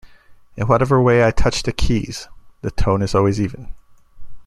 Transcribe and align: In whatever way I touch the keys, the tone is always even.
In 0.57 0.65
whatever 0.65 0.99
way 0.99 1.23
I 1.23 1.29
touch 1.29 1.61
the 1.61 1.71
keys, 1.71 2.27
the 2.63 2.71
tone 2.71 3.03
is 3.03 3.13
always 3.13 3.39
even. 3.39 3.71